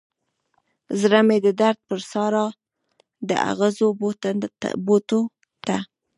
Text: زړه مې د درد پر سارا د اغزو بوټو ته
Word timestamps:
زړه 1.01 1.19
مې 1.27 1.37
د 1.45 1.47
درد 1.61 1.79
پر 1.87 1.99
سارا 2.11 2.45
د 3.29 3.31
اغزو 3.51 3.87
بوټو 4.85 5.21
ته 5.67 5.77